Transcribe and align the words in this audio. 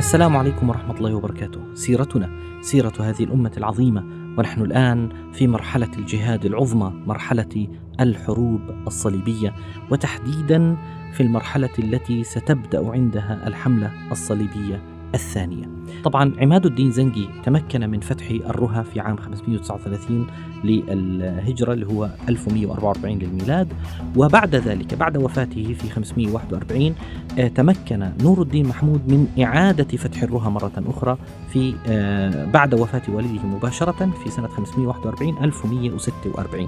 السلام 0.00 0.36
عليكم 0.36 0.68
ورحمة 0.68 0.96
الله 0.96 1.14
وبركاته. 1.14 1.74
سيرتنا 1.74 2.30
سيرة 2.60 2.92
هذه 3.00 3.24
الأمة 3.24 3.52
العظيمة 3.56 4.04
ونحن 4.38 4.62
الآن 4.62 5.08
في 5.32 5.46
مرحلة 5.46 5.90
الجهاد 5.98 6.44
العظمى، 6.44 6.92
مرحلة 7.06 7.68
الحروب 8.00 8.60
الصليبية 8.86 9.54
وتحديدا 9.90 10.76
في 11.12 11.22
المرحلة 11.22 11.70
التي 11.78 12.24
ستبدأ 12.24 12.90
عندها 12.90 13.46
الحملة 13.46 13.92
الصليبية 14.10 14.82
الثانية. 15.14 15.68
طبعا 16.04 16.32
عماد 16.38 16.66
الدين 16.66 16.90
زنجي 16.90 17.28
تمكن 17.44 17.90
من 17.90 18.00
فتح 18.00 18.30
الرها 18.30 18.82
في 18.82 19.00
عام 19.00 19.16
539 19.16 20.26
للهجرة 20.64 21.72
اللي 21.72 21.86
هو 21.86 22.10
1144 22.28 23.18
للميلاد. 23.18 23.72
وبعد 24.16 24.54
ذلك 24.54 24.94
بعد 24.94 25.16
وفاته 25.16 25.74
في 25.80 25.90
541 25.90 26.94
آه، 27.38 27.48
تمكن 27.48 28.10
نور 28.22 28.42
الدين 28.42 28.66
محمود 28.66 29.12
من 29.12 29.26
إعادة 29.44 29.96
فتح 29.96 30.22
الرها 30.22 30.48
مرة 30.50 30.72
أخرى 30.86 31.18
في 31.52 31.74
آه، 31.86 32.44
بعد 32.44 32.74
وفاة 32.74 33.02
والده 33.08 33.42
مباشرة 33.42 34.10
في 34.24 34.30
سنة 34.30 34.48
541 34.48 35.44
1146 35.44 36.66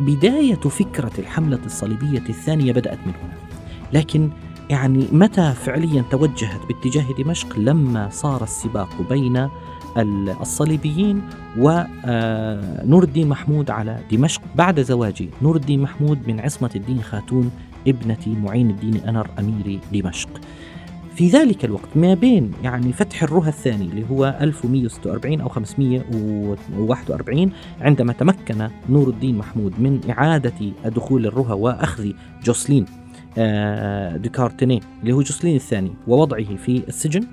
بداية 0.00 0.54
فكرة 0.54 1.12
الحملة 1.18 1.60
الصليبية 1.66 2.22
الثانية 2.28 2.72
بدأت 2.72 2.98
من 3.06 3.12
هنا. 3.22 3.34
لكن 3.92 4.30
يعني 4.70 5.06
متى 5.12 5.52
فعليا 5.52 6.04
توجهت 6.10 6.60
باتجاه 6.68 7.04
دمشق 7.18 7.58
لما 7.58 8.08
صار 8.10 8.42
السباق 8.42 9.08
بين 9.10 9.48
الصليبيين 10.40 11.22
ونور 11.58 11.86
آه، 12.04 13.04
الدين 13.04 13.28
محمود 13.28 13.70
على 13.70 14.00
دمشق؟ 14.10 14.42
بعد 14.54 14.80
زواج 14.80 15.28
نور 15.42 15.56
الدين 15.56 15.80
محمود 15.80 16.28
من 16.28 16.40
عصمة 16.40 16.70
الدين 16.76 17.02
خاتون 17.02 17.50
ابنة 17.88 18.18
معين 18.26 18.70
الدين 18.70 18.96
أنر 18.96 19.30
أمير 19.38 19.80
دمشق. 19.92 20.28
في 21.14 21.28
ذلك 21.28 21.64
الوقت 21.64 21.96
ما 21.96 22.14
بين 22.14 22.50
يعني 22.62 22.92
فتح 22.92 23.22
الرها 23.22 23.48
الثاني 23.48 23.84
اللي 23.84 24.04
هو 24.10 24.38
1146 24.40 25.40
أو 25.40 25.48
541 25.48 27.50
عندما 27.80 28.12
تمكن 28.12 28.68
نور 28.88 29.08
الدين 29.08 29.38
محمود 29.38 29.80
من 29.80 30.00
إعادة 30.10 30.72
دخول 30.84 31.26
الرها 31.26 31.54
وأخذ 31.54 32.12
جوسلين. 32.44 32.86
ديكارتيني 34.16 34.80
اللي 35.02 35.12
هو 35.12 35.22
جوسلين 35.22 35.56
الثاني 35.56 35.92
ووضعه 36.06 36.56
في 36.56 36.82
السجن. 36.88 37.26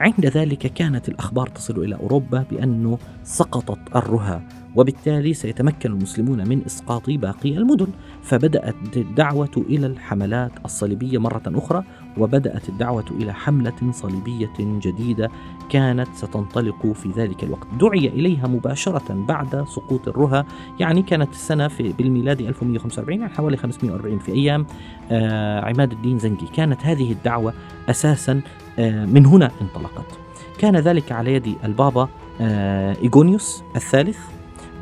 عند 0.00 0.26
ذلك 0.26 0.58
كانت 0.58 1.08
الأخبار 1.08 1.46
تصل 1.46 1.78
إلى 1.78 1.94
أوروبا 1.94 2.44
بأنه 2.50 2.98
سقطت 3.24 3.96
الرها 3.96 4.42
وبالتالي 4.76 5.34
سيتمكن 5.34 5.92
المسلمون 5.92 6.48
من 6.48 6.64
إسقاط 6.66 7.10
باقي 7.10 7.56
المدن. 7.56 7.86
فبدأت 8.22 8.96
الدعوة 8.96 9.50
إلى 9.56 9.86
الحملات 9.86 10.52
الصليبية 10.64 11.18
مرة 11.18 11.42
أخرى 11.46 11.84
وبدأت 12.18 12.68
الدعوة 12.68 13.04
إلى 13.10 13.34
حملة 13.34 13.92
صليبية 13.92 14.52
جديدة 14.58 15.30
كانت 15.68 16.08
ستنطلق 16.14 16.86
في 16.86 17.10
ذلك 17.16 17.44
الوقت. 17.44 17.66
دعي 17.80 18.08
إليها 18.08 18.46
مباشرة 18.46 19.24
بعد 19.28 19.64
سقوط 19.68 20.08
الرها 20.08 20.46
يعني 20.80 21.02
كانت 21.02 21.30
السنة 21.32 21.68
في 21.68 21.92
بالميلاد 21.92 22.40
1145 22.40 23.20
يعني 23.20 23.34
حوالي 23.34 23.56
540 23.56 24.18
في 24.18 24.32
أيام. 24.32 24.66
آه 25.10 25.60
عماد 25.60 25.92
الدين 25.92 26.18
زنجي 26.18 26.46
كانت 26.46 26.80
هذه 26.82 27.12
الدعوة 27.12 27.54
أساسا 27.88 28.40
آه 28.78 29.04
من 29.06 29.26
هنا 29.26 29.50
انطلقت. 29.62 30.18
كان 30.58 30.76
ذلك 30.76 31.12
على 31.12 31.34
يد 31.34 31.54
البابا 31.64 32.08
آه 32.40 32.96
إيغونيوس 33.02 33.62
الثالث. 33.76 34.18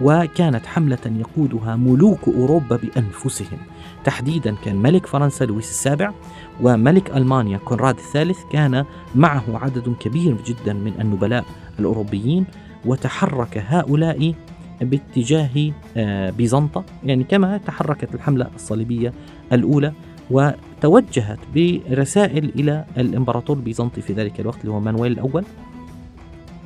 وكانت 0.00 0.66
حملة 0.66 0.98
يقودها 1.06 1.76
ملوك 1.76 2.28
أوروبا 2.28 2.76
بأنفسهم. 2.76 3.58
تحديدا 4.04 4.54
كان 4.64 4.76
ملك 4.76 5.06
فرنسا 5.06 5.44
لويس 5.44 5.70
السابع 5.70 6.12
وملك 6.60 7.16
ألمانيا 7.16 7.58
كونراد 7.58 7.96
الثالث 7.96 8.38
كان 8.52 8.84
معه 9.14 9.44
عدد 9.48 9.94
كبير 10.00 10.36
جدا 10.46 10.72
من 10.72 10.92
النبلاء 11.00 11.44
الأوروبيين 11.78 12.46
وتحرك 12.84 13.64
هؤلاء 13.68 14.34
باتجاه 14.80 15.72
آه، 15.96 16.30
بيزنطة 16.30 16.84
يعني 17.04 17.24
كما 17.24 17.58
تحركت 17.58 18.14
الحملة 18.14 18.46
الصليبية 18.54 19.12
الأولى 19.52 19.92
وتوجهت 20.30 21.38
برسائل 21.54 22.52
إلى 22.54 22.84
الإمبراطور 22.96 23.56
البيزنطي 23.56 24.00
في 24.00 24.12
ذلك 24.12 24.40
الوقت 24.40 24.60
اللي 24.60 24.72
هو 24.72 24.80
مانويل 24.80 25.12
الأول. 25.12 25.44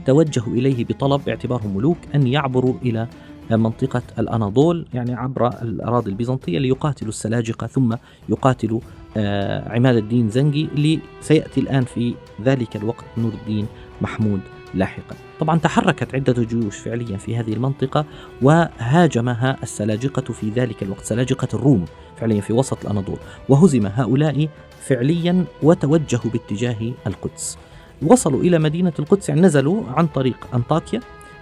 توجهوا 0.07 0.55
إليه 0.55 0.85
بطلب 0.85 1.25
باعتبارهم 1.25 1.77
ملوك 1.77 1.99
أن 2.15 2.27
يعبروا 2.27 2.75
إلى 2.83 3.09
منطقة 3.51 4.03
الأناضول 4.19 4.87
يعني 4.95 5.15
عبر 5.15 5.49
الأراضي 5.63 6.11
البيزنطية 6.11 6.59
ليقاتلوا 6.59 7.09
السلاجقة 7.09 7.67
ثم 7.67 7.95
يقاتلوا 8.29 8.81
آه، 9.17 9.73
عماد 9.73 9.97
الدين 9.97 10.31
زنجي 10.31 10.69
اللي 10.75 11.01
سيأتي 11.21 11.61
الآن 11.61 11.85
في 11.85 12.15
ذلك 12.45 12.77
الوقت 12.77 13.05
نور 13.19 13.33
الدين 13.33 13.67
محمود 14.01 14.41
لاحقا. 14.75 15.17
طبعا 15.41 15.59
تحركت 15.59 16.15
عدة 16.15 16.43
جيوش 16.43 16.77
فعليا 16.77 17.17
في 17.17 17.37
هذه 17.37 17.53
المنطقة 17.53 18.05
وهاجمها 18.43 19.57
السلاجقة 19.63 20.33
في 20.33 20.51
ذلك 20.51 20.83
الوقت 20.83 21.05
سلاجقة 21.05 21.49
الروم 21.55 21.85
فعليا 22.17 22.41
في 22.41 22.53
وسط 22.53 22.85
الأناضول. 22.85 23.17
وهزم 23.49 23.87
هؤلاء 23.87 24.49
فعليا 24.81 25.45
وتوجهوا 25.63 26.33
باتجاه 26.33 26.93
القدس. 27.07 27.59
وصلوا 28.03 28.41
إلى 28.41 28.59
مدينة 28.59 28.93
القدس 28.99 29.29
يعني 29.29 29.41
نزلوا 29.41 29.83
عن 29.89 30.07
طريق 30.07 30.47
أنطاكيا 30.55 31.01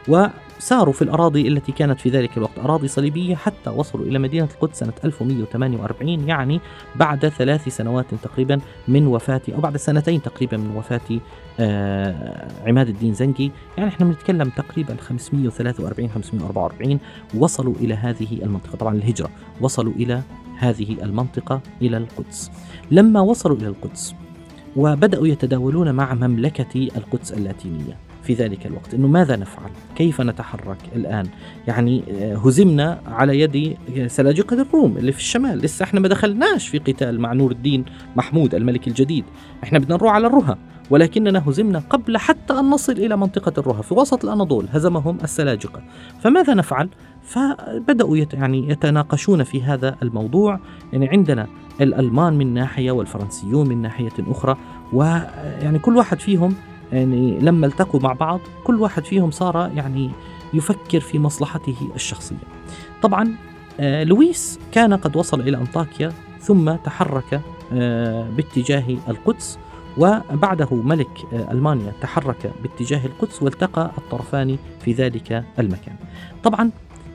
وساروا 0.09 0.93
في 0.93 1.03
الأراضي 1.03 1.49
التي 1.49 1.73
كانت 1.73 2.01
في 2.01 2.09
ذلك 2.11 2.37
الوقت 2.37 2.59
أراضي 2.59 2.89
صليبية 2.89 3.35
حتى 3.37 3.71
وصلوا 3.71 4.05
إلى 4.07 4.19
مدينة 4.19 4.49
القدس 4.55 4.79
سنة 4.79 4.93
1148 5.05 6.29
يعني 6.29 6.61
بعد 6.97 7.29
ثلاث 7.29 7.69
سنوات 7.69 8.07
تقريبا 8.23 8.61
من 8.89 9.07
وفاة 9.07 9.41
أو 9.55 9.61
بعد 9.61 9.77
سنتين 9.77 10.23
تقريبا 10.23 10.57
من 10.57 10.77
وفاة 10.77 11.21
آه 11.61 12.49
عماد 12.67 12.89
الدين 12.89 13.15
زنجي. 13.15 13.53
يعني 13.77 13.89
إحنا 13.89 14.07
بنتكلم 14.07 14.49
تقريبا 14.49 14.97
543 14.97 16.09
544 16.09 16.99
وصلوا 17.35 17.75
إلى 17.75 17.95
هذه 17.95 18.43
المنطقة. 18.43 18.77
طبعا 18.77 18.95
الهجرة 18.95 19.31
وصلوا 19.61 19.93
إلى 19.93 20.23
هذه 20.59 20.97
المنطقة 21.03 21.61
إلى 21.83 21.97
القدس. 21.97 22.51
لما 22.91 23.21
وصلوا 23.21 23.57
إلى 23.57 23.67
القدس 23.67 24.15
وبدأوا 24.77 25.27
يتداولون 25.27 25.93
مع 25.93 26.15
مملكة 26.15 26.89
القدس 26.97 27.33
اللاتينية 27.33 27.97
في 28.23 28.35
ذلك 28.35 28.67
الوقت 28.67 28.95
إنه 28.95 29.09
ماذا 29.09 29.37
نفعل؟ 29.37 29.71
كيف 29.97 30.21
نتحرك 30.21 30.79
الآن؟ 30.97 31.27
يعني 31.67 32.03
آه، 32.11 32.37
هزمنا 32.37 33.01
على 33.07 33.41
يد 33.41 33.77
سلاجقة 34.07 34.63
الروم 34.63 34.97
اللي 34.97 35.13
في 35.13 35.19
الشمال، 35.19 35.59
لسه 35.59 35.83
إحنا 35.83 36.01
ما 36.01 36.09
دخلناش 36.09 36.69
في 36.69 36.79
قتال 36.79 37.21
مع 37.21 37.33
نور 37.33 37.51
الدين 37.53 37.85
محمود 38.17 38.55
الملك 38.55 38.89
الجديد، 38.89 39.25
إحنا 39.65 39.79
بدنا 39.79 39.97
نروح 39.97 40.13
على 40.13 40.27
الرها، 40.27 40.59
ولكننا 40.91 41.43
هزمنا 41.49 41.79
قبل 41.79 42.19
حتى 42.19 42.53
أن 42.53 42.71
نصل 42.71 42.93
إلى 42.93 43.17
منطقة 43.17 43.61
الرها 43.61 43.83
في 43.83 43.95
وسط 43.95 44.25
الأناضول، 44.25 44.67
هزمهم 44.73 45.19
السلاجقة، 45.25 45.83
فماذا 46.21 46.55
نفعل؟ 46.55 46.89
فبدأوا 47.25 48.17
يت 48.17 48.35
يعني 48.35 48.69
يتناقشون 48.69 49.43
في 49.43 49.63
هذا 49.63 49.97
الموضوع، 50.03 50.61
يعني 50.93 51.09
عندنا 51.09 51.47
الألمان 51.81 52.33
من 52.33 52.55
ناحية 52.55 52.91
والفرنسيون 52.91 53.69
من 53.69 53.83
ناحية 53.83 54.13
أخرى، 54.29 54.57
ويعني 54.93 55.79
كل 55.79 55.97
واحد 55.97 56.21
فيهم 56.21 56.55
يعني 56.93 57.39
لما 57.41 57.67
التقوا 57.67 58.01
مع 58.01 58.13
بعض 58.13 58.41
كل 58.65 58.81
واحد 58.81 59.05
فيهم 59.05 59.31
صار 59.31 59.71
يعني 59.75 60.11
يفكر 60.55 61.01
في 61.01 61.19
مصلحته 61.19 61.77
الشخصية. 61.95 62.37
طبعا 63.03 63.35
آه، 63.81 64.05
لويس 64.05 64.59
كان 64.73 64.95
قد 64.95 65.17
وصل 65.17 65.41
إلى 65.41 65.57
أنطاكيا 65.57 66.13
ثم 66.41 66.75
تحرك 66.75 67.41
آه، 67.73 68.31
باتجاه 68.37 68.85
القدس 69.09 69.59
وبعده 69.99 70.69
ملك 70.73 71.19
آه، 71.33 71.53
ألمانيا 71.53 71.93
تحرك 72.01 72.53
باتجاه 72.63 73.07
القدس 73.07 73.43
والتقى 73.43 73.91
الطرفان 73.99 74.57
في 74.81 74.93
ذلك 74.93 75.45
المكان. 75.59 75.97
طبعا 76.45 76.71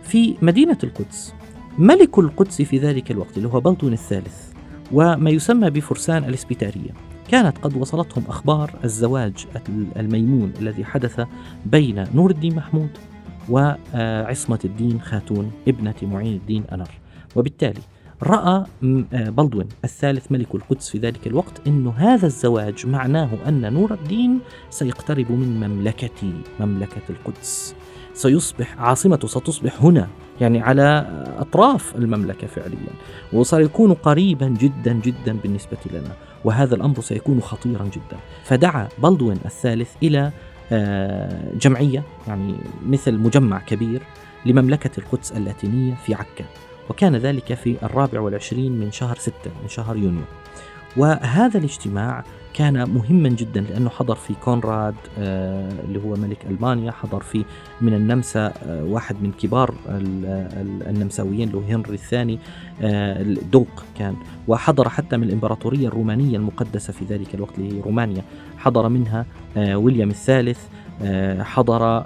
في 0.09 0.35
مدينة 0.41 0.77
القدس. 0.83 1.33
ملك 1.77 2.19
القدس 2.19 2.61
في 2.61 2.77
ذلك 2.77 3.11
الوقت 3.11 3.37
اللي 3.37 3.47
هو 3.47 3.59
بلطون 3.59 3.93
الثالث 3.93 4.51
وما 4.91 5.29
يسمى 5.29 5.69
بفرسان 5.69 6.23
الإسبيتارية. 6.23 6.91
كانت 7.31 7.57
قد 7.57 7.77
وصلتهم 7.77 8.23
أخبار 8.27 8.71
الزواج 8.83 9.45
الميمون 9.97 10.53
الذي 10.61 10.85
حدث 10.85 11.21
بين 11.65 12.03
نور 12.13 12.31
الدين 12.31 12.55
محمود 12.55 12.89
وعصمة 13.49 14.59
الدين 14.65 15.01
خاتون 15.01 15.51
ابنة 15.67 15.95
معين 16.01 16.35
الدين 16.35 16.63
أنر. 16.71 16.89
وبالتالي 17.35 17.81
رأى 18.23 18.65
آه، 19.13 19.29
بلدوين 19.29 19.67
الثالث 19.83 20.31
ملك 20.31 20.55
القدس 20.55 20.89
في 20.89 20.97
ذلك 20.97 21.27
الوقت 21.27 21.67
أن 21.67 21.87
هذا 21.87 22.25
الزواج 22.25 22.85
معناه 22.87 23.29
أن 23.47 23.73
نور 23.73 23.93
الدين 23.93 24.39
سيقترب 24.69 25.31
من 25.31 25.59
مملكة 25.59 26.33
مملكة 26.59 27.01
القدس. 27.09 27.75
سيصبح 28.19 28.79
عاصمته 28.79 29.27
ستصبح 29.27 29.81
هنا 29.81 30.07
يعني 30.41 30.61
على 30.61 31.07
أطراف 31.37 31.95
المملكة 31.95 32.47
فعليا. 32.47 32.93
وسيكون 33.33 33.93
قريبا 33.93 34.47
جدا 34.47 34.93
جدا 34.93 35.37
بالنسبة 35.43 35.77
لنا 35.91 36.11
وهذا 36.45 36.75
الأمر 36.75 37.01
سيكون 37.01 37.41
خطيرا 37.41 37.83
جدا. 37.83 38.19
فدعا 38.43 38.87
بلدوين 38.97 39.39
الثالث 39.45 39.89
إلى 40.03 40.31
آه، 40.71 41.53
جمعية 41.61 42.03
يعني 42.27 42.55
مثل 42.85 43.17
مجمع 43.17 43.59
كبير 43.59 44.01
لمملكة 44.45 44.91
القدس 44.97 45.31
اللاتينية 45.31 45.95
في 46.05 46.13
عكا. 46.13 46.45
وكان 46.89 47.15
ذلك 47.15 47.53
في 47.53 47.77
الرابع 47.83 48.19
والعشرين 48.19 48.71
من 48.79 48.91
شهر 48.91 49.17
ستة 49.17 49.51
من 49.63 49.67
شهر 49.69 49.97
يونيو. 49.97 50.23
وهذا 50.97 51.59
الاجتماع 51.59 52.23
كان 52.53 52.89
مهما 52.89 53.29
جدا 53.29 53.61
لأنه 53.61 53.89
حضر 53.89 54.15
في 54.15 54.33
كونراد 54.33 54.95
آه 55.19 55.71
اللي 55.83 55.99
هو 55.99 56.15
ملك 56.15 56.45
ألمانيا 56.49 56.91
حضر 56.91 57.19
في 57.19 57.45
من 57.81 57.93
النمسا 57.93 58.53
آه 58.65 58.83
واحد 58.83 59.15
من 59.21 59.31
كبار 59.31 59.73
النمساويين 60.87 61.47
اللي 61.47 61.57
هو 61.57 61.61
هنري 61.61 61.93
الثاني 61.93 62.39
آه 62.81 63.23
دوق 63.51 63.83
كان. 63.97 64.15
وحضر 64.47 64.89
حتى 64.89 65.17
من 65.17 65.23
الإمبراطورية 65.23 65.87
الرومانية 65.87 66.37
المقدسة 66.37 66.93
في 66.93 67.05
ذلك 67.05 67.35
الوقت 67.35 67.57
اللي 67.57 67.77
هي 67.77 67.81
رومانيا. 67.81 68.23
حضر 68.57 68.89
منها 68.89 69.25
ويليام 69.57 70.09
الثالث 70.09 70.59
حضر 71.39 72.03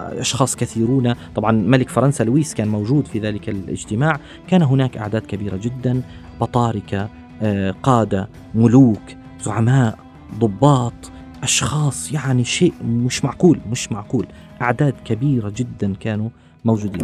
أشخاص 0.00 0.56
كثيرون. 0.56 1.14
طبعا 1.34 1.52
ملك 1.52 1.88
فرنسا 1.88 2.24
لويس 2.24 2.54
كان 2.54 2.68
موجود 2.68 3.06
في 3.06 3.18
ذلك 3.18 3.48
الاجتماع. 3.48 4.20
كان 4.48 4.62
هناك 4.62 4.96
أعداد 4.96 5.22
كبيرة 5.22 5.56
جدا 5.56 6.02
بطاركة 6.40 7.08
آه، 7.42 7.70
قادة 7.82 8.28
ملوك. 8.54 9.02
زعماء 9.40 9.98
ضباط 10.38 11.10
أشخاص 11.42 12.12
يعني 12.12 12.44
شيء 12.44 12.72
مش 12.84 13.24
معقول 13.24 13.60
مش 13.70 13.92
معقول. 13.92 14.26
أعداد 14.62 14.94
كبيرة 15.04 15.52
جدا 15.56 15.94
كانوا 16.00 16.28
موجودين. 16.64 17.02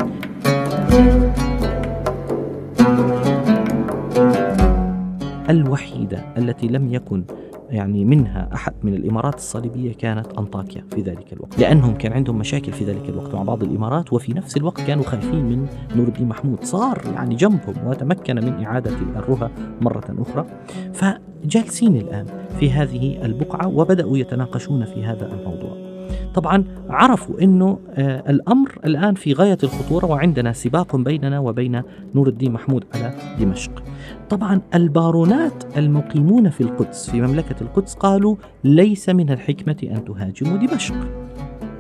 الوحيدة 5.51 6.25
التي 6.39 6.67
لم 6.69 6.95
يكن 6.95 7.25
يعني 7.71 8.05
منها 8.05 8.51
أحد 8.55 8.73
من 8.83 8.95
الإمارات 8.95 9.35
الصليبية 9.35 9.93
كانت 9.93 10.27
أنطاكيا 10.39 10.85
في 10.91 11.03
ذلك 11.03 11.33
الوقت. 11.33 11.59
لأنهم 11.61 11.95
كان 11.95 12.13
عندهم 12.13 12.39
مشاكل 12.39 12.73
في 12.73 12.85
ذلك 12.85 13.09
الوقت 13.09 13.35
مع 13.35 13.43
بعض 13.43 13.63
الإمارات 13.63 14.13
وفي 14.13 14.35
نفس 14.35 14.57
الوقت 14.57 14.81
كانوا 14.81 15.05
خايفين 15.05 15.45
من 15.45 15.67
نور 15.97 16.09
الدين 16.09 16.29
محمود. 16.29 16.65
صار 16.65 17.03
يعني 17.15 17.35
جنبهم 17.35 17.87
وتمكن 17.87 18.37
من 18.37 18.65
إعادة 18.65 18.91
الرهى 19.17 19.51
مرة 19.81 20.17
أخرى. 20.19 20.47
فجالسين 20.93 21.97
الآن 21.97 22.27
في 22.61 22.71
هذه 22.71 23.25
البقعة 23.25 23.69
وبدأوا 23.69 24.19
يتناقشون 24.19 24.85
في 24.85 25.05
هذا 25.05 25.33
الموضوع. 25.33 25.95
طبعا 26.35 26.65
عرفوا 26.89 27.41
إنه 27.43 27.79
آه 27.91 28.31
الأمر 28.31 28.79
الآن 28.85 29.15
في 29.15 29.33
غاية 29.33 29.59
الخطورة 29.63 30.07
وعندنا 30.07 30.53
سباق 30.53 30.97
بيننا 30.97 31.39
وبين 31.39 31.83
نور 32.15 32.29
الدين 32.29 32.53
محمود 32.53 32.85
على 32.95 33.15
دمشق. 33.41 33.83
طبعا 34.31 34.61
البارونات 34.75 35.65
المقيمون 35.77 36.51
في 36.51 36.61
القدس 36.61 37.11
في 37.11 37.21
مملكة 37.21 37.57
القدس 37.61 37.95
قالوا 37.95 38.37
ليس 38.65 39.09
من 39.09 39.31
الحكمة 39.31 39.77
أن 39.83 40.05
تهاجموا 40.05 40.57
دمشق. 40.57 40.95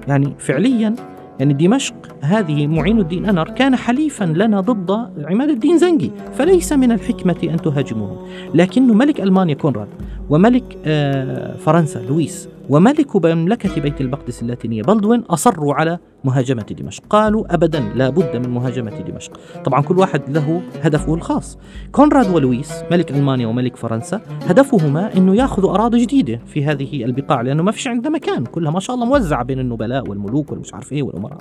يعني 0.09 0.35
فعليا 0.39 0.95
يعني 1.41 1.55
دمشق 1.55 1.95
هذه 2.21 2.67
معين 2.67 2.99
الدين 2.99 3.27
أنر 3.27 3.51
كان 3.51 3.77
حليفا 3.77 4.25
لنا 4.25 4.61
ضد 4.61 4.91
عماد 5.25 5.49
الدين 5.49 5.79
زنجي 5.79 6.11
فليس 6.33 6.73
من 6.73 6.93
الحكمة 6.93 7.37
أن 7.43 7.57
تهاجموهم 7.57 8.17
لكن 8.55 8.97
ملك 8.99 9.21
ألمانيا 9.21 9.55
كونراد 9.55 9.89
وملك 10.31 10.79
آه، 10.87 11.57
فرنسا 11.57 11.99
لويس 11.99 12.49
وملك 12.69 13.17
مملكة 13.17 13.81
بيت 13.81 14.01
المقدس 14.01 14.43
اللاتينية 14.43 14.83
بلدوين 14.83 15.21
أصروا 15.21 15.75
على 15.75 15.99
مهاجمة 16.25 16.63
دمشق. 16.63 17.03
قالوا 17.11 17.55
أبدا 17.55 17.81
لا 17.81 18.11
بد 18.11 18.37
من 18.37 18.51
مهاجمة 18.51 19.01
دمشق. 19.01 19.41
طبعا 19.65 19.83
كل 19.83 19.99
واحد 19.99 20.31
له 20.31 20.63
هدفه 20.83 21.15
الخاص. 21.15 21.59
كونراد 21.93 22.35
ولويس 22.35 22.73
ملك 22.91 23.11
ألمانيا 23.11 23.47
وملك 23.47 23.77
فرنسا 23.77 24.21
هدفهما 24.47 25.17
أنه 25.17 25.35
يأخذوا 25.35 25.75
أراضي 25.75 26.05
جديدة 26.05 26.41
في 26.47 26.65
هذه 26.65 27.05
البقاع 27.05 27.41
لأنه 27.41 27.63
ما 27.63 27.73
فيش 27.73 27.89
عندنا 27.89 28.11
مكان. 28.11 28.45
كلها 28.45 28.71
ما 28.71 28.81
شاء 28.81 28.97
الله 28.97 29.07
موزعة 29.07 29.45
بين 29.45 29.59
النبلاء 29.59 30.09
والملوك 30.09 30.51
والمش 30.51 30.75
عارف 30.75 30.93
إيه 30.93 31.03
والأمراء. 31.03 31.39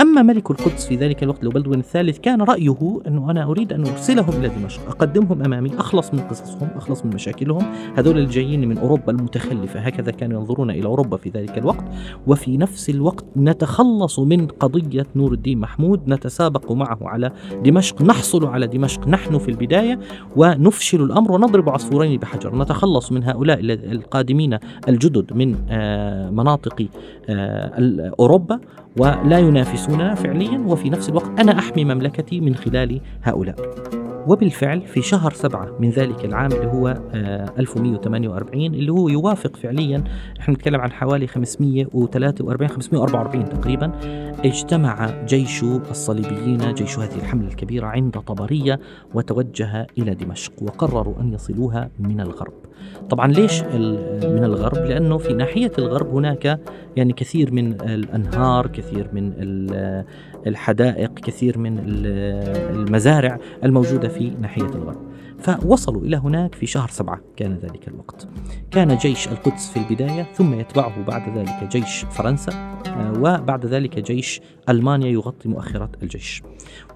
أما 0.00 0.22
ملك 0.22 0.50
القدس 0.50 0.86
في 0.86 0.96
ذلك 0.96 1.22
الوقت 1.22 1.44
لو 1.44 1.50
الثالث 1.74 2.18
كان 2.18 2.42
رأيه 2.42 3.00
أنه 3.06 3.30
أنا 3.30 3.44
أريد 3.44 3.72
أن 3.72 3.86
أرسلهم 3.86 4.40
إلى 4.40 4.48
دمشق 4.48 4.88
أقدمهم 4.88 5.42
أمامي 5.42 5.70
أخلص 5.78 6.14
من 6.14 6.20
قصصهم 6.20 6.68
أخلص 6.76 7.04
من 7.04 7.14
مشاكلهم. 7.14 7.62
هذول 7.96 8.18
الجايين 8.18 8.68
من 8.68 8.78
أوروبا 8.78 9.12
المتخلفة 9.12 9.80
هكذا 9.80 10.10
كانوا 10.10 10.40
ينظرون 10.40 10.70
إلى 10.70 10.86
أوروبا 10.86 11.16
في 11.16 11.30
ذلك 11.30 11.58
الوقت. 11.58 11.84
وفي 12.26 12.56
نفس 12.56 12.90
الوقت 12.90 13.24
نتخلص 13.36 13.97
من 14.18 14.46
قضية 14.46 15.06
نور 15.16 15.32
الدين 15.32 15.58
محمود 15.58 16.00
نتسابق 16.08 16.72
معه 16.72 16.98
على 17.02 17.32
دمشق 17.64 18.02
نحصل 18.02 18.46
على 18.46 18.66
دمشق. 18.66 19.08
نحن 19.08 19.38
في 19.38 19.50
البداية 19.50 19.98
ونفشل 20.36 21.02
الأمر 21.02 21.32
ونضرب 21.32 21.68
عصفورين 21.68 22.18
بحجر. 22.20 22.58
نتخلص 22.58 23.12
من 23.12 23.24
هؤلاء 23.24 23.60
القادمين 23.60 24.58
الجدد 24.88 25.32
من 25.32 25.56
آه، 25.70 26.30
مناطق 26.30 26.86
آه، 27.28 28.12
أوروبا 28.20 28.60
ولا 28.96 29.38
ينافسوننا 29.38 30.14
فعليا. 30.14 30.58
وفي 30.66 30.90
نفس 30.90 31.08
الوقت 31.08 31.40
أنا 31.40 31.58
أحمي 31.58 31.84
مملكتي 31.84 32.40
من 32.40 32.54
خلال 32.54 33.00
هؤلاء. 33.22 33.56
وبالفعل 34.28 34.80
في 34.86 35.02
شهر 35.02 35.32
سبعة 35.32 35.68
من 35.80 35.90
ذلك 35.90 36.24
العام 36.24 36.52
اللي 36.52 36.66
هو 36.66 36.88
1148 37.58 38.62
آه، 38.62 38.66
اللي 38.78 38.92
هو 38.92 39.08
يوافق 39.08 39.56
فعليا 39.56 40.04
إحنا 40.40 40.54
نتكلم 40.54 40.80
عن 40.80 40.92
حوالي 40.92 41.26
543 41.26 42.68
544 42.68 43.48
تقريبا. 43.48 43.92
اجتمع 44.44 45.24
جيش 45.24 45.62
الصليبيين 45.62 46.74
جيش 46.74 46.98
هذه 46.98 47.14
الحملة 47.16 47.48
الكبيرة 47.48 47.86
عند 47.86 48.12
طبرية 48.12 48.80
وتوجه 49.14 49.86
إلى 49.98 50.14
دمشق 50.14 50.52
وقرروا 50.62 51.20
أن 51.20 51.32
يصلوها 51.32 51.90
من 51.98 52.20
الغرب. 52.20 52.52
طبعا 53.10 53.32
ليش 53.32 53.62
من 53.62 54.44
الغرب؟ 54.44 54.84
لأنه 54.84 55.18
في 55.18 55.34
ناحية 55.34 55.72
الغرب 55.78 56.14
هناك 56.14 56.60
يعني 56.96 57.12
كثير 57.12 57.52
من 57.52 57.80
الأنهار 57.80 58.66
كثير 58.66 59.08
من 59.12 59.32
الحدائق 60.46 61.14
كثير 61.14 61.58
من 61.58 61.78
المزارع 61.78 63.38
الموجودة 63.64 64.08
في 64.08 64.30
ناحية 64.30 64.74
الغرب. 64.74 65.07
فوصلوا 65.38 66.02
إلى 66.02 66.16
هناك 66.16 66.54
في 66.54 66.66
شهر 66.66 66.88
سبعة 66.88 67.20
كان 67.36 67.58
ذلك 67.62 67.88
الوقت. 67.88 68.28
كان 68.70 68.96
جيش 68.96 69.28
القدس 69.28 69.70
في 69.70 69.76
البداية 69.76 70.22
ثم 70.22 70.54
يتبعه 70.54 71.04
بعد 71.04 71.38
ذلك 71.38 71.68
جيش 71.72 72.04
فرنسا 72.10 72.52
آه، 72.86 73.12
وبعد 73.18 73.66
ذلك 73.66 73.98
جيش 73.98 74.40
ألمانيا 74.68 75.08
يغطي 75.08 75.48
مؤخرات 75.48 76.02
الجيش. 76.02 76.42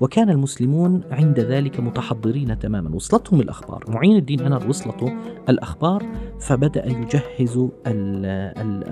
وكان 0.00 0.30
المسلمون 0.30 1.00
عند 1.10 1.40
ذلك 1.40 1.80
متحضرين 1.80 2.58
تماما. 2.58 2.94
وصلتهم 2.94 3.40
الأخبار. 3.40 3.84
معين 3.88 4.16
الدين 4.16 4.40
أنر 4.40 4.68
وصلته 4.68 5.12
الأخبار 5.48 6.06
فبدأ 6.40 6.86
يجهز 6.86 7.68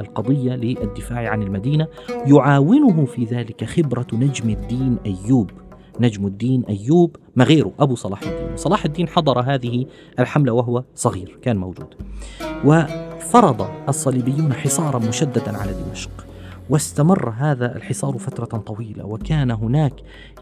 القضية 0.00 0.54
للدفاع 0.54 1.28
عن 1.28 1.42
المدينة. 1.42 1.86
يعاونه 2.26 3.04
في 3.04 3.24
ذلك 3.24 3.64
خبرة 3.64 4.06
نجم 4.12 4.50
الدين 4.50 4.96
أيوب. 5.06 5.50
نجم 6.00 6.26
الدين 6.26 6.64
أيوب 6.68 7.16
ما 7.36 7.44
غيره 7.44 7.72
أبو 7.80 7.94
صلاح 7.94 8.22
الدين. 8.22 8.56
صلاح 8.56 8.84
الدين 8.84 9.08
حضر 9.08 9.40
هذه 9.40 9.86
الحملة 10.18 10.52
وهو 10.52 10.84
صغير 10.94 11.38
كان 11.42 11.56
موجود. 11.56 11.94
وفرض 12.64 13.68
الصليبيون 13.88 14.52
حصارا 14.52 14.98
مشددا 14.98 15.58
على 15.58 15.72
دمشق. 15.72 16.10
واستمر 16.70 17.34
هذا 17.38 17.76
الحصار 17.76 18.18
فترة 18.18 18.58
طويلة 18.58 19.04
وكان 19.04 19.50
هناك 19.50 19.92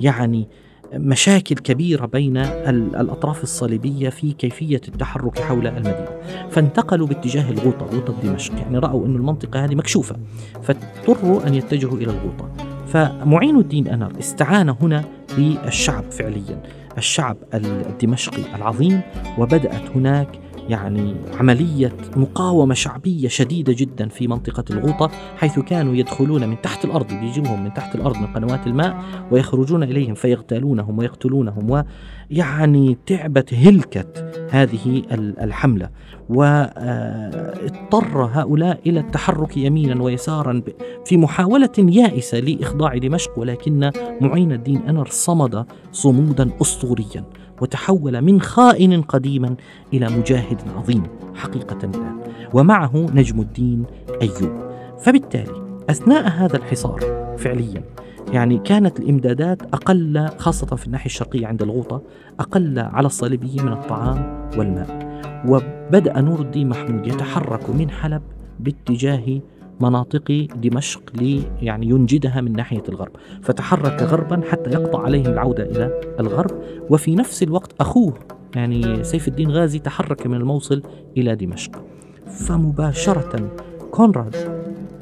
يعني 0.00 0.48
مشاكل 0.94 1.54
كبيرة 1.54 2.06
بين 2.06 2.36
الأطراف 2.36 3.42
الصليبية 3.42 4.08
في 4.08 4.32
كيفية 4.32 4.80
التحرك 4.88 5.38
حول 5.38 5.66
المدينة. 5.66 6.08
فانتقلوا 6.50 7.06
باتجاه 7.06 7.50
الغوطة 7.50 7.86
غوطة 7.86 8.14
دمشق. 8.22 8.54
يعني 8.54 8.78
رأوا 8.78 9.06
أن 9.06 9.16
المنطقة 9.16 9.64
هذه 9.64 9.74
مكشوفة 9.74 10.16
فاضطروا 10.62 11.46
أن 11.46 11.54
يتجهوا 11.54 11.96
إلى 11.96 12.10
الغوطة. 12.10 12.67
فمعين 12.92 13.58
الدين 13.58 13.88
أنر 13.88 14.12
استعان 14.18 14.68
هنا 14.68 15.04
بالشعب 15.36 16.04
فعليا. 16.10 16.62
الشعب 16.98 17.36
الدمشقي 17.54 18.42
العظيم 18.56 19.00
وبدأت 19.38 19.90
هناك 19.94 20.28
يعني 20.68 21.14
عملية 21.40 21.92
مقاومة 22.16 22.74
شعبية 22.74 23.28
شديدة 23.28 23.74
جدا 23.78 24.08
في 24.08 24.28
منطقة 24.28 24.64
الغوطة 24.70 25.10
حيث 25.36 25.58
كانوا 25.58 25.94
يدخلون 25.94 26.48
من 26.48 26.60
تحت 26.62 26.84
الأرض 26.84 27.06
بيجيبهم 27.08 27.64
من 27.64 27.74
تحت 27.74 27.94
الأرض 27.94 28.16
من 28.16 28.26
قنوات 28.26 28.66
الماء 28.66 29.04
ويخرجون 29.30 29.82
إليهم 29.82 30.14
فيغتالونهم 30.14 30.98
ويقتلونهم 30.98 31.84
ويعني 32.30 32.98
تعبت 33.06 33.54
هلكت 33.54 34.46
هذه 34.50 35.02
الحملة. 35.42 35.90
واضطر 36.28 38.24
هؤلاء 38.32 38.80
إلى 38.86 39.00
التحرك 39.00 39.56
يمينا 39.56 40.02
ويسارا 40.02 40.62
في 41.04 41.16
محاولة 41.16 41.72
يائسة 41.78 42.40
لإخضاع 42.40 42.98
دمشق 42.98 43.38
ولكن 43.38 43.90
معين 44.20 44.52
الدين 44.52 44.82
أنر 44.88 45.06
صمد 45.10 45.66
صمودا 45.92 46.50
أسطوريا. 46.62 47.24
وتحول 47.60 48.22
من 48.22 48.40
خائن 48.40 49.02
قديما 49.02 49.56
إلى 49.92 50.08
مجاهد 50.08 50.60
عظيم 50.76 51.02
حقيقة 51.34 51.78
الآن 51.84 52.20
ومعه 52.54 53.06
نجم 53.14 53.40
الدين 53.40 53.84
أيوب. 54.22 54.68
فبالتالي 55.00 55.68
أثناء 55.90 56.28
هذا 56.28 56.56
الحصار 56.56 57.00
فعليا 57.38 57.84
يعني 58.32 58.58
كانت 58.58 59.00
الإمدادات 59.00 59.62
أقل 59.62 60.28
خاصة 60.38 60.76
في 60.76 60.86
الناحية 60.86 61.06
الشرقية 61.06 61.46
عند 61.46 61.62
الغوطة 61.62 62.02
أقل 62.40 62.78
على 62.78 63.06
الصليبيين 63.06 63.64
من 63.64 63.72
الطعام 63.72 64.48
والماء. 64.58 65.08
وبدأ 65.48 66.20
نور 66.20 66.40
الدين 66.40 66.68
محمود 66.68 67.06
يتحرك 67.06 67.70
من 67.70 67.90
حلب 67.90 68.22
باتجاه 68.60 69.40
مناطق 69.80 70.48
دمشق 70.56 71.02
لي 71.14 71.42
يعني 71.62 71.86
ينجدها 71.86 72.40
من 72.40 72.52
ناحية 72.52 72.82
الغرب. 72.88 73.12
فتحرك 73.42 74.02
غربا 74.02 74.40
حتى 74.50 74.70
يقطع 74.70 75.02
عليهم 75.02 75.26
العودة 75.26 75.62
إلى 75.64 76.00
الغرب. 76.20 76.50
وفي 76.90 77.14
نفس 77.14 77.42
الوقت 77.42 77.74
أخوه 77.80 78.14
يعني 78.56 79.04
سيف 79.04 79.28
الدين 79.28 79.50
غازي 79.50 79.78
تحرك 79.78 80.26
من 80.26 80.36
الموصل 80.36 80.82
إلى 81.16 81.36
دمشق. 81.36 81.84
فمباشرة 82.26 83.50
كونراد 83.90 84.36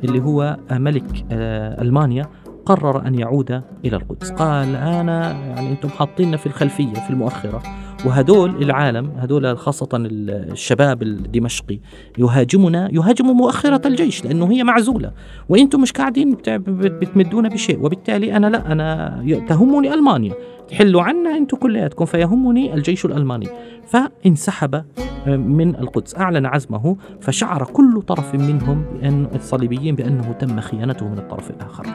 اللي 0.05 0.21
هو 0.21 0.57
ملك 0.71 1.25
آه، 1.33 1.83
ألمانيا 1.83 2.27
قرر 2.67 3.07
أن 3.07 3.15
يعود 3.15 3.63
إلى 3.85 3.97
القدس. 3.97 4.31
قال 4.31 4.77
أنا 4.77 5.33
يعني 5.33 5.71
أنتم 5.71 5.89
حاطيننا 5.89 6.37
في 6.37 6.47
الخلفية 6.47 6.93
في 6.93 7.11
المؤخرة. 7.11 7.63
وهدول 8.05 8.63
العالم 8.63 9.11
هدول 9.19 9.59
خاصة 9.59 9.89
الشباب 9.95 11.03
الدمشقي 11.03 11.79
يهاجمنا 12.19 12.89
يهاجموا 12.93 13.35
مؤخرة 13.35 13.89
الجيش 13.89 14.25
لأنه 14.25 14.53
هي 14.53 14.65
معزولة. 14.65 15.13
وأنتم 15.49 15.81
مش 15.81 15.93
قاعدين 15.93 16.37
بتمدونا 16.67 17.49
بشيء 17.49 17.85
وبالتالي 17.85 18.37
أنا 18.37 18.47
لا 18.47 18.73
أنا 18.73 19.45
تهمني 19.49 19.95
ألمانيا. 19.95 20.35
تحلوا 20.69 21.03
عنا 21.03 21.37
أنتم 21.37 21.57
كلياتكم 21.57 22.05
فيهمني 22.05 22.75
الجيش 22.75 23.05
الألماني. 23.05 23.49
فانسحب 23.87 24.75
آه، 24.75 25.37
من 25.37 25.77
القدس 25.77 26.17
أعلن 26.17 26.47
عزمه 26.47 26.97
فشعر 27.21 27.65
كل 27.65 28.03
طرف 28.03 28.35
منهم 28.35 28.85
بأن 28.93 29.27
الصليبيين 29.35 29.95
بأنه 29.95 30.33
تم 30.33 30.61
خيانته 30.61 31.09
من 31.09 31.19
الطرف 31.19 31.51
الآخر. 31.51 31.87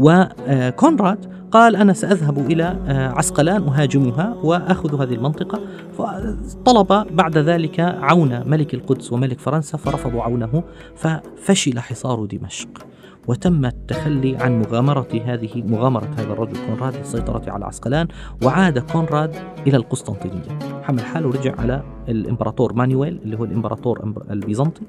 وكونراد 0.00 1.26
قال 1.54 1.76
أنا 1.76 1.92
سأذهب 1.92 2.38
إلى 2.38 2.64
آه، 2.86 3.08
عسقلان 3.08 3.62
أهاجمها 3.62 4.34
وأخذ 4.42 5.02
هذه 5.02 5.14
المنطقة 5.14 5.60
فطلب 5.98 7.16
بعد 7.16 7.38
ذلك 7.38 7.80
عون 7.80 8.48
ملك 8.48 8.74
القدس 8.74 9.12
وملك 9.12 9.40
فرنسا 9.40 9.78
فرفضوا 9.78 10.22
عونه 10.22 10.62
ففشل 10.96 11.78
حصار 11.78 12.24
دمشق 12.24 12.68
وتم 13.28 13.64
التخلي 13.64 14.36
عن 14.36 14.60
مغامرة 14.60 15.08
هذه 15.24 15.62
مغامرة 15.66 16.10
هذا 16.18 16.32
الرجل 16.32 16.66
كونراد 16.66 16.96
للسيطرة 16.96 17.50
على 17.50 17.64
عسقلان 17.64 18.08
وعاد 18.44 18.78
كونراد 18.78 19.36
إلى 19.66 19.76
القسطنطينية. 19.76 20.58
حمل 20.82 21.00
حاله 21.00 21.28
ورجع 21.28 21.54
على 21.60 21.82
الإمبراطور 22.08 22.72
مانويل 22.72 23.20
اللي 23.24 23.38
هو 23.38 23.44
الإمبراطور 23.44 24.14
البيزنطي 24.30 24.82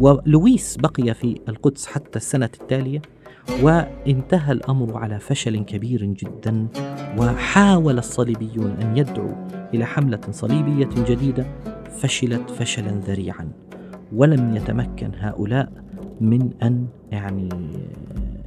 ولويس 0.00 0.76
بقي 0.76 1.14
في 1.14 1.40
القدس 1.48 1.86
حتى 1.86 2.16
السنة 2.16 2.50
التالية. 2.60 3.02
وانتهى 3.62 4.52
الأمر 4.52 4.96
على 4.96 5.18
فشل 5.20 5.64
كبير 5.64 6.04
جدا 6.04 6.68
وحاول 7.18 7.98
الصليبيون 7.98 8.70
أن 8.70 8.96
يدعوا 8.96 9.34
إلى 9.74 9.84
حملة 9.84 10.20
صليبية 10.30 10.88
جديدة 10.96 11.46
فشلت 11.98 12.50
فشلا 12.50 12.90
ذريعا. 12.90 13.52
ولم 14.12 14.56
يتمكن 14.56 15.10
هؤلاء 15.18 15.72
من 16.20 16.50
أن 16.62 16.86
يعني 17.10 17.48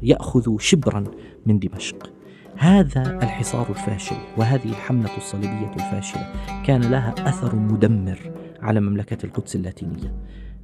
يأخذوا 0.04 0.60
شبرا 0.60 1.04
من 1.46 1.60
دمشق. 1.60 2.12
هذا 2.58 3.02
الحصار 3.24 3.70
الفاشل 3.70 4.16
وهذه 4.38 4.70
الحملة 4.70 5.18
الصليبية 5.18 5.74
الفاشلة 5.74 6.34
كان 6.66 6.82
لها 6.82 7.16
أثر 7.18 7.56
مدمر 7.56 8.32
على 8.62 8.80
مملكة 8.80 9.26
القدس 9.26 9.56
اللاتينية. 9.56 10.16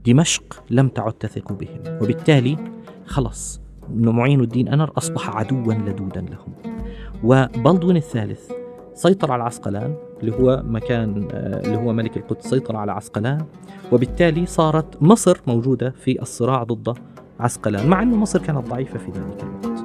دمشق 0.06 0.64
لم 0.70 0.88
تعد 0.88 1.14
تثق 1.14 1.54
بهم 1.54 1.80
وبالتالي 2.02 2.58
خلص 3.06 3.67
معين 3.96 4.42
الدين 4.42 4.68
أنر 4.68 4.92
أصبح 4.98 5.38
عدوا 5.38 5.74
لدودا 5.74 6.22
لهم. 6.22 6.78
وبلدون 7.24 7.98
الثالث 7.98 8.52
سيطر 8.94 9.32
على 9.32 9.44
عسقلان 9.44 9.96
اللي 10.22 10.32
هو 10.40 10.64
مكان 10.66 11.28
آه، 11.32 11.66
اللي 11.66 11.78
هو 11.78 11.94
ملك 11.94 12.18
القدس 12.18 12.48
سيطر 12.48 12.76
على 12.76 12.92
عسقلان 12.92 13.46
وبالتالي 13.92 14.46
صارت 14.46 15.02
مصر 15.02 15.42
موجودة 15.48 15.90
في 15.90 16.22
الصراع 16.22 16.64
ضد 16.64 16.98
عسقلان 17.40 17.88
مع 17.90 18.02
أن 18.02 18.16
مصر 18.16 18.40
كانت 18.40 18.70
ضعيفة 18.70 19.00
في 19.00 19.12
ذلك 19.12 19.44
الوقت. 19.44 19.84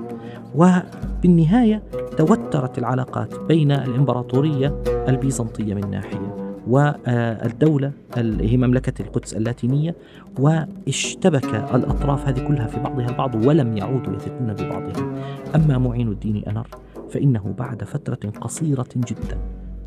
وبالنهاية 0.55 1.83
توترت 2.17 2.79
العلاقات 2.79 3.41
بين 3.41 3.73
الإمبراطورية 3.73 4.83
البيزنطية 5.09 5.75
من 5.75 5.91
ناحية 5.91 6.42
والدولة 6.69 7.93
هي 8.17 8.57
مملكة 8.57 9.03
القدس 9.03 9.35
اللاتينية 9.35 9.95
واشتبك 10.39 11.55
الأطراف 11.75 12.29
هذه 12.29 12.47
كلها 12.49 12.67
في 12.67 12.81
بعضها 12.81 13.09
البعض 13.09 13.47
ولم 13.47 13.77
يعودوا 13.77 14.17
يثقون 14.17 14.53
ببعضهم. 14.55 15.15
أما 15.55 15.79
معين 15.79 16.09
الدين 16.09 16.45
أنر 16.49 16.67
فإنه 17.11 17.55
بعد 17.59 17.85
فترة 17.85 18.31
قصيرة 18.41 18.87
جدا 18.97 19.39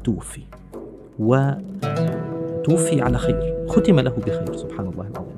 توفي. 0.04 0.42
وتوفي 1.20 3.02
على 3.02 3.18
خير 3.18 3.66
ختم 3.68 4.00
له 4.00 4.12
بخير 4.12 4.56
سبحان 4.56 4.88
الله 4.88 5.08
العظيم. 5.08 5.38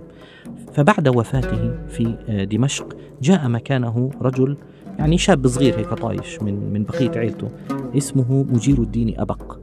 فبعد 0.74 1.08
وفاته 1.08 1.76
في 1.88 2.16
دمشق 2.52 2.98
جاء 3.22 3.48
مكانه 3.48 4.12
رجل 4.22 4.58
يعني 5.00 5.18
شاب 5.18 5.48
صغير 5.48 5.80
هيك 5.80 5.94
طايش 5.94 6.42
من 6.42 6.74
من 6.74 6.84
بقية 6.84 7.20
عيلته 7.20 7.50
اسمه 7.98 8.46
مجير 8.50 8.82
الدين 8.82 9.20
أبق. 9.20 9.58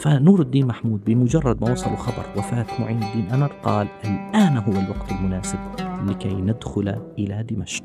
فنور 0.00 0.40
الدين 0.40 0.66
محمود 0.66 1.04
بمجرد 1.04 1.64
ما 1.64 1.72
وصلوا 1.72 1.96
خبر 1.96 2.24
وفاة 2.36 2.66
معين 2.78 3.02
الدين 3.02 3.26
أنر 3.32 3.52
قال 3.62 3.88
الآن 4.04 4.56
هو 4.56 4.72
الوقت 4.72 5.12
المناسب 5.12 5.58
لكي 6.06 6.34
ندخل 6.34 6.96
إلى 7.18 7.42
دمشق. 7.42 7.84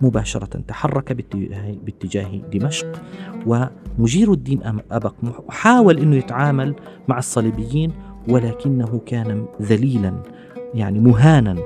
مباشرة 0.00 0.60
تحرك 0.68 1.12
باتجاه 1.84 2.36
دمشق 2.52 3.02
ومجير 3.46 4.32
الدين 4.32 4.60
أبق 4.90 5.14
حاول 5.48 5.98
أنه 5.98 6.16
يتعامل 6.16 6.74
مع 7.08 7.18
الصليبيين 7.18 7.92
ولكنه 8.28 9.00
كان 9.06 9.46
ذليلا 9.62 10.22
يعني 10.74 11.00
مهانا 11.00 11.56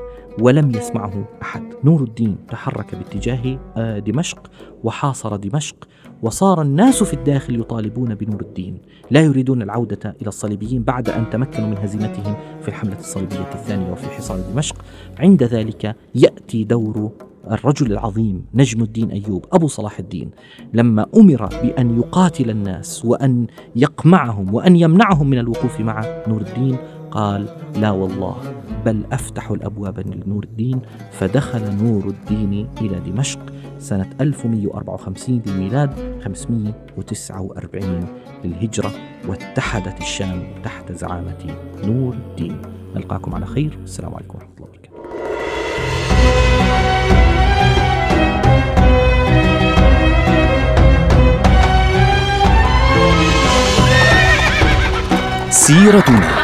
ولم 0.40 0.70
يسمعه 0.70 1.24
أحد. 1.42 1.62
نور 1.84 2.02
الدين 2.02 2.36
تحرك 2.48 2.94
باتجاه 2.94 3.58
آه، 3.76 3.98
دمشق 3.98 4.50
وحاصر 4.84 5.36
دمشق 5.36 5.88
وصار 6.22 6.62
الناس 6.62 7.02
في 7.02 7.14
الداخل 7.14 7.60
يطالبون 7.60 8.14
بنور 8.14 8.40
الدين. 8.40 8.78
لا 9.10 9.20
يريدون 9.20 9.62
العودة 9.62 10.16
إلى 10.20 10.28
الصليبيين 10.28 10.82
بعد 10.82 11.08
أن 11.08 11.30
تمكنوا 11.30 11.68
من 11.68 11.78
هزيمتهم 11.78 12.36
في 12.62 12.68
الحملة 12.68 12.98
الصليبية 12.98 13.50
الثانية 13.54 13.92
وفي 13.92 14.06
حصار 14.06 14.38
دمشق. 14.52 14.76
عند 15.18 15.42
ذلك 15.42 15.96
يأتي 16.14 16.64
دور 16.64 17.10
الرجل 17.50 17.92
العظيم 17.92 18.44
نجم 18.54 18.82
الدين 18.82 19.10
أيوب 19.10 19.46
أبو 19.52 19.66
صلاح 19.66 19.98
الدين. 19.98 20.30
لما 20.72 21.06
أمر 21.16 21.46
بأن 21.46 21.98
يقاتل 21.98 22.50
الناس 22.50 23.04
وأن 23.04 23.46
يقمعهم 23.76 24.54
وأن 24.54 24.76
يمنعهم 24.76 25.30
من 25.30 25.38
الوقوف 25.38 25.80
مع 25.80 26.22
نور 26.28 26.40
الدين 26.40 26.76
قال 27.10 27.48
لا 27.76 27.90
والله 27.90 28.36
بل 28.84 29.04
أفتح 29.12 29.50
الأبواب 29.50 29.98
لنور 29.98 30.44
الدين 30.44 30.80
فدخل 31.12 31.74
نور 31.84 32.06
الدين 32.06 32.68
إلى 32.80 33.00
دمشق 33.00 33.40
سنة 33.78 34.10
1154 34.20 35.42
للميلاد 35.46 36.20
549 36.24 38.06
للهجرة 38.44 38.92
واتحدت 39.28 40.00
الشام 40.00 40.42
تحت 40.64 40.92
زعامة 40.92 41.56
نور 41.84 42.14
الدين. 42.14 42.62
نلقاكم 42.96 43.34
على 43.34 43.46
خير. 43.46 43.78
السلام 43.82 44.14
عليكم 44.14 44.38
ورحمة 44.38 44.54
الله 44.56 44.68
وبركاته. 44.68 44.94
سيرتنا. 55.50 56.43